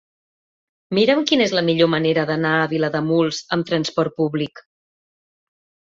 Mira'm 0.97 1.21
quina 1.31 1.45
és 1.49 1.53
la 1.57 1.63
millor 1.67 1.91
manera 1.95 2.25
d'anar 2.31 2.55
a 2.61 2.65
Vilademuls 2.73 3.43
amb 3.57 3.69
trasport 3.71 4.17
públic. 4.23 4.65